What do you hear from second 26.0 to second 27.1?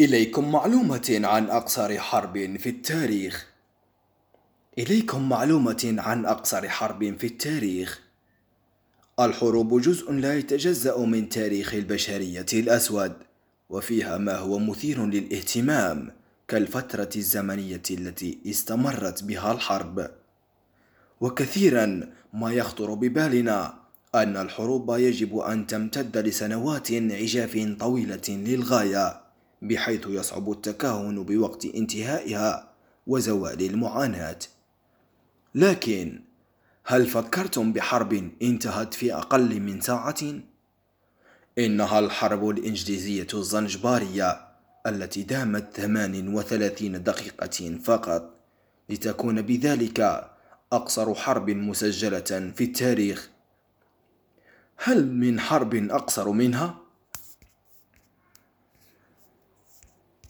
لسنوات